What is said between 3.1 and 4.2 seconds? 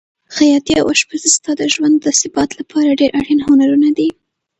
اړین هنرونه دي.